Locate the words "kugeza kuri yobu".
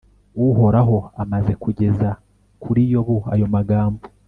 1.63-3.17